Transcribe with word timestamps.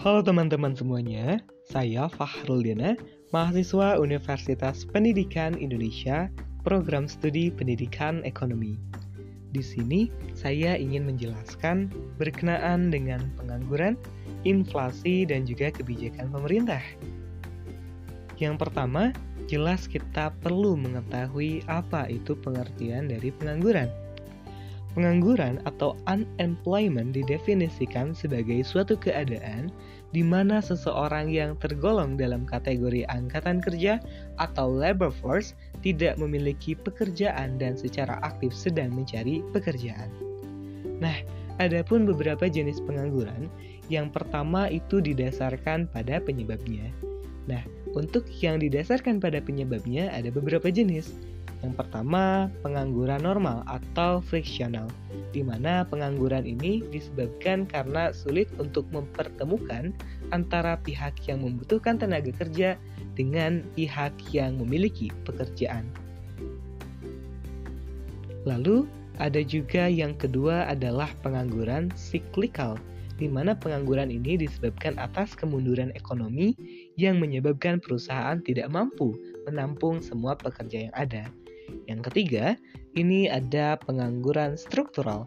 Halo 0.00 0.24
teman-teman 0.24 0.72
semuanya, 0.72 1.44
saya 1.68 2.08
Fahrul 2.08 2.64
Dana, 2.64 2.96
mahasiswa 3.36 4.00
Universitas 4.00 4.88
Pendidikan 4.88 5.52
Indonesia, 5.60 6.32
program 6.64 7.04
studi 7.04 7.52
Pendidikan 7.52 8.24
Ekonomi. 8.24 8.80
Di 9.52 9.60
sini 9.60 10.08
saya 10.32 10.72
ingin 10.80 11.04
menjelaskan 11.04 11.92
berkenaan 12.16 12.88
dengan 12.88 13.28
pengangguran, 13.36 14.00
inflasi, 14.48 15.28
dan 15.28 15.44
juga 15.44 15.68
kebijakan 15.68 16.32
pemerintah. 16.32 16.80
Yang 18.40 18.56
pertama, 18.56 19.12
jelas 19.52 19.84
kita 19.84 20.32
perlu 20.40 20.80
mengetahui 20.80 21.60
apa 21.68 22.08
itu 22.08 22.32
pengertian 22.40 23.12
dari 23.12 23.28
pengangguran. 23.36 23.92
Pengangguran 24.90 25.62
atau 25.70 25.94
unemployment 26.10 27.14
didefinisikan 27.14 28.10
sebagai 28.10 28.66
suatu 28.66 28.98
keadaan 28.98 29.70
di 30.10 30.26
mana 30.26 30.58
seseorang 30.58 31.30
yang 31.30 31.54
tergolong 31.62 32.18
dalam 32.18 32.42
kategori 32.42 33.06
angkatan 33.06 33.62
kerja 33.62 34.02
atau 34.42 34.70
labor 34.70 35.14
force 35.14 35.54
tidak 35.86 36.18
memiliki 36.18 36.74
pekerjaan 36.74 37.56
dan 37.56 37.78
secara 37.78 38.18
aktif 38.26 38.50
sedang 38.50 38.90
mencari 38.90 39.40
pekerjaan. 39.54 40.10
Nah, 40.98 41.14
ada 41.62 41.80
pun 41.86 42.04
beberapa 42.04 42.50
jenis 42.50 42.82
pengangguran. 42.82 43.46
Yang 43.90 44.14
pertama 44.14 44.70
itu 44.70 45.02
didasarkan 45.02 45.90
pada 45.90 46.22
penyebabnya. 46.22 46.90
Nah, 47.50 47.62
untuk 47.96 48.26
yang 48.38 48.62
didasarkan 48.62 49.18
pada 49.18 49.42
penyebabnya 49.42 50.14
ada 50.14 50.30
beberapa 50.30 50.70
jenis. 50.70 51.10
Yang 51.60 51.84
pertama, 51.84 52.48
pengangguran 52.64 53.20
normal 53.20 53.60
atau 53.68 54.24
frictional, 54.24 54.88
di 55.36 55.44
mana 55.44 55.84
pengangguran 55.84 56.48
ini 56.48 56.80
disebabkan 56.88 57.68
karena 57.68 58.16
sulit 58.16 58.48
untuk 58.56 58.88
mempertemukan 58.88 59.92
antara 60.32 60.80
pihak 60.80 61.20
yang 61.28 61.44
membutuhkan 61.44 62.00
tenaga 62.00 62.32
kerja 62.32 62.80
dengan 63.12 63.60
pihak 63.76 64.16
yang 64.32 64.56
memiliki 64.56 65.12
pekerjaan. 65.28 65.84
Lalu, 68.48 68.88
ada 69.20 69.44
juga 69.44 69.84
yang 69.84 70.16
kedua 70.16 70.64
adalah 70.64 71.12
pengangguran 71.20 71.92
cyclical, 71.92 72.80
di 73.20 73.28
mana 73.28 73.52
pengangguran 73.52 74.08
ini 74.08 74.40
disebabkan 74.40 74.96
atas 74.96 75.36
kemunduran 75.36 75.92
ekonomi 75.92 76.56
yang 76.96 77.20
menyebabkan 77.20 77.76
perusahaan 77.84 78.40
tidak 78.40 78.72
mampu 78.72 79.12
menampung 79.44 80.00
semua 80.00 80.32
pekerja 80.40 80.88
yang 80.88 80.94
ada. 80.96 81.28
Yang 81.90 82.14
ketiga, 82.14 82.54
ini 82.94 83.26
ada 83.26 83.74
pengangguran 83.82 84.54
struktural. 84.54 85.26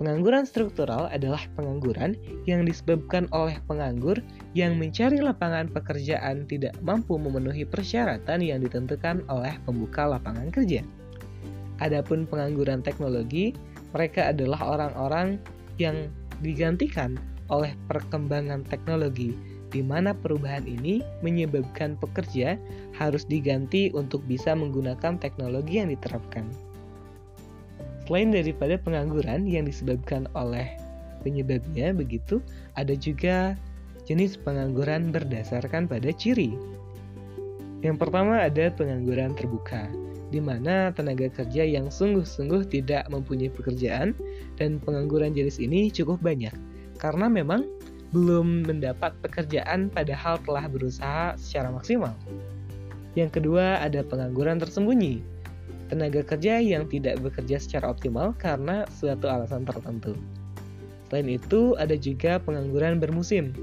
Pengangguran 0.00 0.48
struktural 0.48 1.10
adalah 1.12 1.44
pengangguran 1.58 2.16
yang 2.48 2.64
disebabkan 2.64 3.28
oleh 3.34 3.60
penganggur 3.68 4.16
yang 4.56 4.80
mencari 4.80 5.20
lapangan 5.20 5.68
pekerjaan 5.68 6.48
tidak 6.48 6.72
mampu 6.80 7.20
memenuhi 7.20 7.68
persyaratan 7.68 8.40
yang 8.40 8.64
ditentukan 8.64 9.26
oleh 9.28 9.52
pembuka 9.68 10.08
lapangan 10.08 10.48
kerja. 10.48 10.80
Adapun 11.84 12.24
pengangguran 12.24 12.80
teknologi, 12.80 13.52
mereka 13.92 14.32
adalah 14.32 14.62
orang-orang 14.64 15.36
yang 15.76 16.08
digantikan 16.40 17.18
oleh 17.50 17.74
perkembangan 17.90 18.64
teknologi 18.64 19.34
di 19.68 19.84
mana 19.84 20.16
perubahan 20.16 20.64
ini 20.64 21.04
menyebabkan 21.20 21.96
pekerja 22.00 22.56
harus 22.96 23.24
diganti 23.28 23.92
untuk 23.92 24.24
bisa 24.24 24.56
menggunakan 24.56 25.20
teknologi 25.20 25.80
yang 25.80 25.92
diterapkan. 25.92 26.48
Selain 28.08 28.32
daripada 28.32 28.80
pengangguran 28.80 29.44
yang 29.44 29.68
disebabkan 29.68 30.24
oleh 30.32 30.64
penyebabnya 31.20 31.92
begitu, 31.92 32.40
ada 32.72 32.96
juga 32.96 33.52
jenis 34.08 34.40
pengangguran 34.40 35.12
berdasarkan 35.12 35.84
pada 35.84 36.08
ciri. 36.16 36.56
Yang 37.84 37.96
pertama 38.00 38.40
ada 38.40 38.72
pengangguran 38.72 39.36
terbuka, 39.36 39.92
di 40.32 40.40
mana 40.40 40.88
tenaga 40.96 41.28
kerja 41.28 41.68
yang 41.68 41.92
sungguh-sungguh 41.92 42.68
tidak 42.72 43.04
mempunyai 43.12 43.52
pekerjaan 43.52 44.16
dan 44.56 44.80
pengangguran 44.80 45.36
jenis 45.36 45.60
ini 45.60 45.92
cukup 45.92 46.20
banyak 46.24 46.52
karena 46.98 47.30
memang 47.30 47.64
belum 48.12 48.64
mendapat 48.64 49.12
pekerjaan 49.20 49.92
padahal 49.92 50.40
telah 50.44 50.64
berusaha 50.68 51.36
secara 51.36 51.68
maksimal. 51.68 52.14
Yang 53.16 53.40
kedua, 53.40 53.82
ada 53.82 54.00
pengangguran 54.06 54.62
tersembunyi. 54.62 55.20
Tenaga 55.88 56.20
kerja 56.20 56.60
yang 56.60 56.84
tidak 56.88 57.20
bekerja 57.24 57.56
secara 57.56 57.88
optimal 57.88 58.36
karena 58.36 58.84
suatu 58.92 59.24
alasan 59.24 59.64
tertentu. 59.64 60.12
Selain 61.08 61.28
itu, 61.28 61.72
ada 61.80 61.96
juga 61.96 62.36
pengangguran 62.36 63.00
bermusim. 63.00 63.56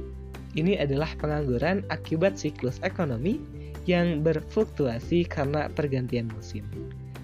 Ini 0.57 0.81
adalah 0.81 1.13
pengangguran 1.21 1.85
akibat 1.93 2.39
siklus 2.39 2.81
ekonomi 2.81 3.37
yang 3.85 4.25
berfluktuasi 4.25 5.29
karena 5.29 5.69
pergantian 5.69 6.25
musim. 6.33 6.65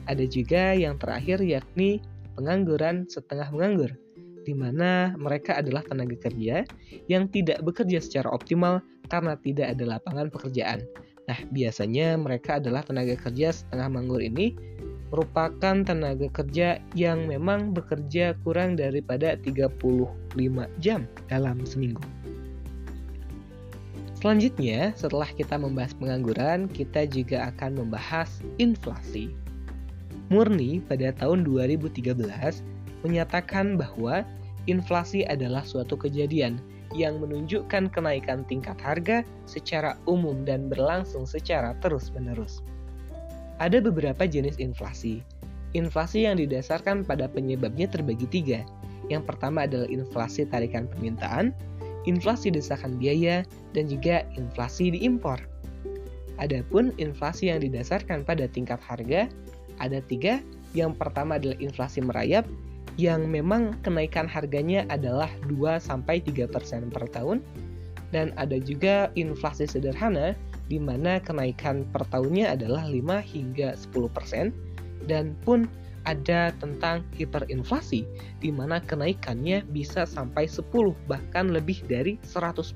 Ada 0.05 0.29
juga 0.29 0.77
yang 0.77 1.01
terakhir 1.01 1.41
yakni 1.41 2.03
pengangguran 2.37 3.09
setengah 3.09 3.49
menganggur 3.49 3.91
di 4.43 4.53
mana 4.57 5.13
mereka 5.17 5.57
adalah 5.59 5.85
tenaga 5.85 6.17
kerja 6.29 6.65
yang 7.07 7.29
tidak 7.29 7.61
bekerja 7.61 8.01
secara 8.01 8.29
optimal 8.33 8.81
karena 9.11 9.37
tidak 9.41 9.77
ada 9.77 9.97
lapangan 9.97 10.27
pekerjaan. 10.31 10.81
Nah, 11.29 11.39
biasanya 11.53 12.17
mereka 12.17 12.57
adalah 12.57 12.81
tenaga 12.81 13.15
kerja 13.15 13.53
setengah 13.53 13.87
manggur 13.87 14.19
ini 14.19 14.57
merupakan 15.11 15.83
tenaga 15.83 16.31
kerja 16.31 16.79
yang 16.95 17.27
memang 17.27 17.75
bekerja 17.75 18.33
kurang 18.47 18.79
daripada 18.79 19.35
35 19.35 20.07
jam 20.79 21.03
dalam 21.27 21.59
seminggu. 21.67 22.01
Selanjutnya, 24.21 24.93
setelah 24.93 25.27
kita 25.33 25.57
membahas 25.57 25.97
pengangguran, 25.97 26.69
kita 26.69 27.09
juga 27.09 27.49
akan 27.51 27.83
membahas 27.83 28.29
inflasi. 28.61 29.33
Murni 30.31 30.79
pada 30.79 31.11
tahun 31.11 31.43
2013 31.43 32.70
menyatakan 33.01 33.77
bahwa 33.77 34.25
inflasi 34.69 35.25
adalah 35.25 35.65
suatu 35.65 35.97
kejadian 35.97 36.61
yang 36.91 37.23
menunjukkan 37.23 37.87
kenaikan 37.91 38.43
tingkat 38.47 38.75
harga 38.83 39.23
secara 39.47 39.95
umum 40.07 40.43
dan 40.43 40.67
berlangsung 40.67 41.23
secara 41.23 41.75
terus-menerus. 41.79 42.59
Ada 43.63 43.79
beberapa 43.79 44.27
jenis 44.27 44.59
inflasi. 44.59 45.23
Inflasi 45.71 46.27
yang 46.27 46.35
didasarkan 46.35 47.07
pada 47.07 47.31
penyebabnya 47.31 47.87
terbagi 47.87 48.27
tiga. 48.27 48.59
Yang 49.07 49.23
pertama 49.31 49.63
adalah 49.63 49.87
inflasi 49.87 50.43
tarikan 50.43 50.89
permintaan, 50.91 51.55
inflasi 52.03 52.51
desakan 52.51 52.99
biaya, 52.99 53.47
dan 53.71 53.87
juga 53.87 54.27
inflasi 54.35 54.91
diimpor. 54.91 55.39
Adapun 56.41 56.91
inflasi 56.99 57.53
yang 57.53 57.63
didasarkan 57.63 58.27
pada 58.27 58.49
tingkat 58.51 58.81
harga, 58.83 59.31
ada 59.79 59.99
tiga. 60.09 60.43
Yang 60.71 60.97
pertama 60.99 61.35
adalah 61.35 61.59
inflasi 61.59 61.99
merayap, 61.99 62.47
yang 62.99 63.27
memang 63.31 63.79
kenaikan 63.85 64.27
harganya 64.27 64.83
adalah 64.91 65.31
2-3% 65.47 66.91
per 66.91 67.03
tahun 67.11 67.39
dan 68.11 68.35
ada 68.35 68.59
juga 68.59 69.07
inflasi 69.15 69.67
sederhana 69.67 70.35
di 70.67 70.79
mana 70.79 71.19
kenaikan 71.23 71.87
per 71.91 72.03
tahunnya 72.11 72.55
adalah 72.59 72.83
5 72.87 73.23
hingga 73.23 73.75
10% 73.75 74.51
dan 75.07 75.35
pun 75.47 75.67
ada 76.05 76.49
tentang 76.57 77.05
hiperinflasi 77.13 78.07
di 78.41 78.49
mana 78.49 78.81
kenaikannya 78.81 79.63
bisa 79.69 80.03
sampai 80.09 80.49
10 80.49 80.65
bahkan 81.05 81.53
lebih 81.53 81.85
dari 81.85 82.17
100%. 82.25 82.73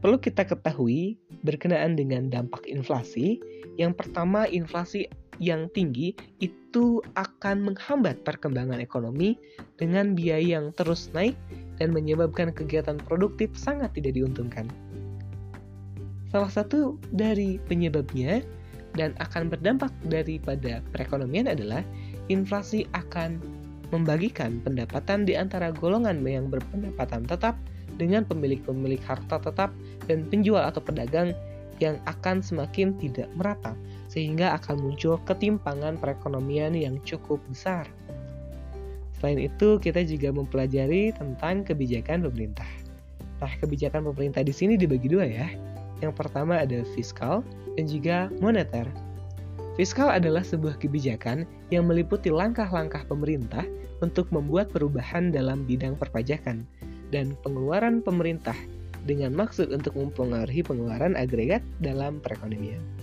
Perlu 0.00 0.16
kita 0.16 0.48
ketahui 0.48 1.20
berkenaan 1.44 1.92
dengan 1.92 2.32
dampak 2.32 2.64
inflasi, 2.64 3.36
yang 3.76 3.92
pertama 3.92 4.48
inflasi 4.48 5.04
yang 5.40 5.72
tinggi 5.72 6.12
itu 6.38 7.00
akan 7.16 7.72
menghambat 7.72 8.20
perkembangan 8.22 8.78
ekonomi 8.78 9.40
dengan 9.80 10.12
biaya 10.12 10.60
yang 10.60 10.70
terus 10.76 11.08
naik 11.16 11.34
dan 11.80 11.96
menyebabkan 11.96 12.52
kegiatan 12.52 13.00
produktif 13.08 13.48
sangat 13.56 13.90
tidak 13.96 14.20
diuntungkan. 14.20 14.68
Salah 16.30 16.52
satu 16.52 17.00
dari 17.10 17.58
penyebabnya 17.66 18.44
dan 18.94 19.16
akan 19.18 19.50
berdampak 19.50 19.90
daripada 20.06 20.84
perekonomian 20.94 21.50
adalah 21.50 21.82
inflasi 22.30 22.86
akan 22.94 23.40
membagikan 23.90 24.62
pendapatan 24.62 25.26
di 25.26 25.34
antara 25.34 25.74
golongan 25.74 26.22
yang 26.22 26.46
berpendapatan 26.46 27.26
tetap 27.26 27.58
dengan 27.98 28.22
pemilik-pemilik 28.22 29.02
harta 29.02 29.42
tetap 29.42 29.74
dan 30.06 30.22
penjual 30.30 30.62
atau 30.62 30.78
pedagang 30.78 31.34
yang 31.82 31.98
akan 32.06 32.38
semakin 32.44 32.94
tidak 33.00 33.26
merata 33.34 33.74
sehingga 34.10 34.58
akan 34.58 34.90
muncul 34.90 35.22
ketimpangan 35.22 35.94
perekonomian 36.02 36.74
yang 36.74 36.98
cukup 37.06 37.38
besar. 37.46 37.86
Selain 39.22 39.38
itu, 39.38 39.78
kita 39.78 40.02
juga 40.02 40.34
mempelajari 40.34 41.14
tentang 41.14 41.62
kebijakan 41.62 42.26
pemerintah. 42.26 42.66
Nah, 43.38 43.52
kebijakan 43.62 44.10
pemerintah 44.10 44.42
di 44.42 44.50
sini 44.50 44.74
dibagi 44.74 45.06
dua 45.06 45.24
ya. 45.24 45.46
Yang 46.02 46.12
pertama 46.18 46.58
ada 46.58 46.82
fiskal 46.96 47.46
dan 47.78 47.84
juga 47.86 48.26
moneter. 48.42 48.88
Fiskal 49.78 50.10
adalah 50.10 50.42
sebuah 50.42 50.76
kebijakan 50.82 51.46
yang 51.70 51.86
meliputi 51.86 52.28
langkah-langkah 52.28 53.06
pemerintah 53.06 53.62
untuk 54.02 54.26
membuat 54.34 54.72
perubahan 54.74 55.30
dalam 55.30 55.62
bidang 55.68 55.94
perpajakan. 55.94 56.66
dan 57.10 57.34
pengeluaran 57.42 58.00
pemerintah 58.00 58.54
dengan 59.04 59.34
maksud 59.34 59.74
untuk 59.74 59.98
mempengaruhi 59.98 60.62
pengeluaran 60.62 61.18
agregat 61.18 61.58
dalam 61.82 62.22
perekonomian. 62.22 62.99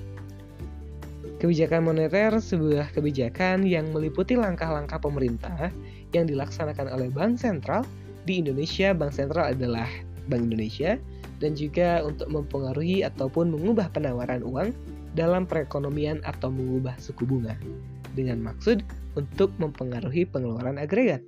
Kebijakan 1.37 1.85
moneter 1.85 2.33
sebuah 2.41 2.89
kebijakan 2.97 3.61
yang 3.61 3.93
meliputi 3.93 4.33
langkah-langkah 4.33 4.97
pemerintah 4.97 5.69
yang 6.09 6.25
dilaksanakan 6.25 6.89
oleh 6.89 7.13
Bank 7.13 7.37
Sentral. 7.37 7.85
Di 8.25 8.41
Indonesia, 8.41 8.89
Bank 8.97 9.13
Sentral 9.13 9.53
adalah 9.53 9.85
Bank 10.33 10.49
Indonesia 10.49 10.97
dan 11.37 11.53
juga 11.53 12.01
untuk 12.01 12.25
mempengaruhi 12.33 13.05
ataupun 13.05 13.53
mengubah 13.53 13.93
penawaran 13.93 14.41
uang 14.41 14.73
dalam 15.13 15.45
perekonomian 15.45 16.25
atau 16.25 16.49
mengubah 16.49 16.97
suku 16.97 17.29
bunga 17.29 17.53
dengan 18.17 18.41
maksud 18.41 18.81
untuk 19.13 19.53
mempengaruhi 19.61 20.25
pengeluaran 20.25 20.81
agregat. 20.81 21.21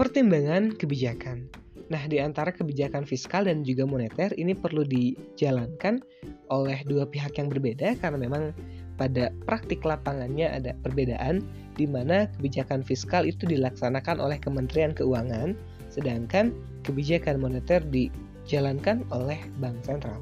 Pertimbangan 0.00 0.72
kebijakan 0.80 1.52
Nah, 1.88 2.04
di 2.04 2.20
antara 2.20 2.52
kebijakan 2.52 3.08
fiskal 3.08 3.48
dan 3.48 3.64
juga 3.64 3.88
moneter 3.88 4.36
ini 4.36 4.52
perlu 4.52 4.84
dijalankan 4.84 6.04
oleh 6.52 6.84
dua 6.84 7.08
pihak 7.08 7.40
yang 7.40 7.48
berbeda 7.48 7.96
karena 7.96 8.20
memang 8.20 8.52
pada 9.00 9.32
praktik 9.48 9.80
lapangannya 9.88 10.52
ada 10.52 10.76
perbedaan 10.84 11.40
di 11.80 11.88
mana 11.88 12.28
kebijakan 12.36 12.84
fiskal 12.84 13.24
itu 13.24 13.48
dilaksanakan 13.48 14.20
oleh 14.20 14.36
Kementerian 14.36 14.92
Keuangan 14.92 15.56
sedangkan 15.88 16.52
kebijakan 16.84 17.40
moneter 17.40 17.80
dijalankan 17.88 19.08
oleh 19.08 19.40
Bank 19.56 19.80
Sentral. 19.80 20.20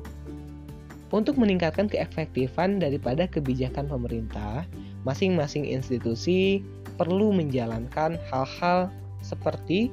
Untuk 1.10 1.38
meningkatkan 1.38 1.86
keefektifan 1.86 2.82
daripada 2.82 3.30
kebijakan 3.30 3.86
pemerintah, 3.86 4.66
masing-masing 5.06 5.66
institusi 5.66 6.62
perlu 6.98 7.30
menjalankan 7.30 8.18
hal-hal 8.30 8.90
seperti 9.22 9.90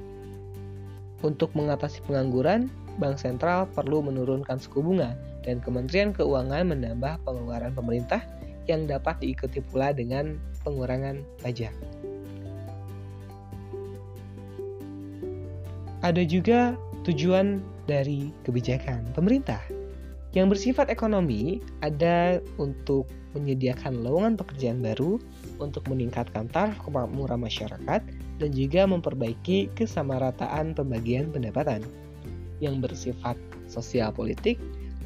untuk 1.23 1.55
mengatasi 1.55 2.03
pengangguran, 2.05 2.67
Bank 3.01 3.17
Sentral 3.17 3.65
perlu 3.71 4.05
menurunkan 4.05 4.61
suku 4.61 4.83
bunga 4.83 5.17
dan 5.41 5.63
Kementerian 5.63 6.13
Keuangan 6.13 6.69
menambah 6.69 7.23
pengeluaran 7.25 7.73
pemerintah 7.73 8.21
yang 8.69 8.85
dapat 8.85 9.17
diikuti 9.23 9.59
pula 9.59 9.91
dengan 9.91 10.37
pengurangan 10.61 11.23
pajak. 11.41 11.73
Ada 16.03 16.23
juga 16.27 16.75
tujuan 17.07 17.63
dari 17.87 18.31
kebijakan 18.43 19.15
pemerintah. 19.15 19.59
Yang 20.33 20.57
bersifat 20.57 20.89
ekonomi 20.89 21.63
ada 21.79 22.41
untuk 22.57 23.07
menyediakan 23.37 24.01
lowongan 24.01 24.33
pekerjaan 24.35 24.81
baru, 24.81 25.21
untuk 25.61 25.85
meningkatkan 25.87 26.49
taraf 26.49 26.77
kemakmuran 26.83 27.41
masyarakat, 27.41 28.01
dan 28.41 28.50
juga 28.53 28.85
memperbaiki 28.89 29.74
kesamarataan 29.77 30.74
pembagian 30.74 31.30
pendapatan 31.30 31.83
yang 32.63 32.80
bersifat 32.80 33.35
sosial 33.68 34.13
politik 34.13 34.57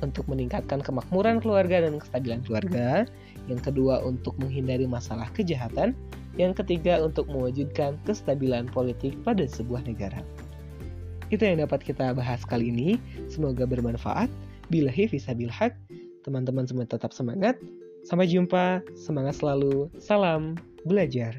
untuk 0.05 0.29
meningkatkan 0.29 0.81
kemakmuran 0.81 1.41
keluarga 1.41 1.81
dan 1.81 1.97
kestabilan 1.97 2.45
keluarga, 2.45 3.09
yang 3.49 3.57
kedua 3.57 4.03
untuk 4.05 4.37
menghindari 4.37 4.85
masalah 4.85 5.25
kejahatan, 5.33 5.97
yang 6.37 6.53
ketiga 6.53 7.01
untuk 7.01 7.25
mewujudkan 7.25 7.97
kestabilan 8.05 8.69
politik 8.69 9.17
pada 9.25 9.49
sebuah 9.49 9.81
negara. 9.89 10.21
Itu 11.33 11.43
yang 11.43 11.59
dapat 11.59 11.83
kita 11.83 12.15
bahas 12.15 12.45
kali 12.47 12.71
ini. 12.71 12.89
Semoga 13.27 13.67
bermanfaat. 13.67 14.31
Bilahi 14.71 15.11
fisabil 15.11 15.51
Teman-teman 16.23 16.67
semua 16.67 16.87
tetap 16.87 17.11
semangat. 17.11 17.59
Sampai 18.07 18.31
jumpa. 18.31 18.79
Semangat 18.95 19.43
selalu. 19.43 19.91
Salam 19.99 20.55
belajar. 20.87 21.35